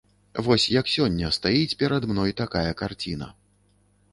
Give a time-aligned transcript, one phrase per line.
[0.45, 3.27] Вось як сёння стаіць перад мной такая карціна.